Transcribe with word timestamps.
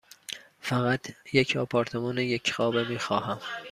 فقط 0.61 1.05
یک 1.33 1.57
آپارتمان 1.57 2.17
یک 2.17 2.51
خوابه 2.51 2.83
می 2.89 2.99
خواهم. 2.99 3.41